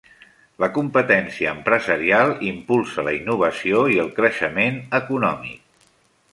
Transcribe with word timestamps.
La 0.61 0.69
competència 0.77 1.51
empresarial 1.57 2.33
impulsa 2.49 3.07
la 3.09 3.15
innovació 3.19 3.85
i 3.97 4.03
el 4.07 4.13
creixement 4.19 4.81
econòmic. 5.03 5.81